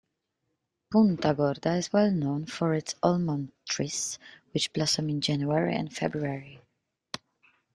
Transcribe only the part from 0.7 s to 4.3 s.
Puntagorda is well known for its almond trees